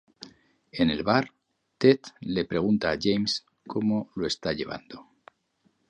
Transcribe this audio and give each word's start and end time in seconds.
En 0.71 0.89
el 0.93 1.03
bar, 1.03 1.27
Ted 1.77 2.11
le 2.21 2.43
pregunta 2.45 2.89
a 2.89 2.97
James 2.99 3.45
cómo 3.67 4.09
lo 4.15 4.25
está 4.25 4.51
llevando. 4.51 5.07